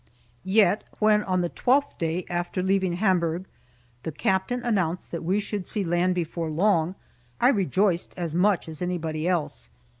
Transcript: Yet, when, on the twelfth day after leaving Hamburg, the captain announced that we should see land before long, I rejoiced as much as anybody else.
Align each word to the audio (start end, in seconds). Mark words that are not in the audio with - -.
Yet, 0.49 0.83
when, 0.97 1.21
on 1.21 1.41
the 1.41 1.49
twelfth 1.49 1.99
day 1.99 2.25
after 2.27 2.63
leaving 2.63 2.93
Hamburg, 2.93 3.45
the 4.01 4.11
captain 4.11 4.63
announced 4.63 5.11
that 5.11 5.23
we 5.23 5.39
should 5.39 5.67
see 5.67 5.83
land 5.83 6.15
before 6.15 6.49
long, 6.49 6.95
I 7.39 7.49
rejoiced 7.49 8.15
as 8.17 8.33
much 8.33 8.67
as 8.67 8.81
anybody 8.81 9.27
else. 9.27 9.69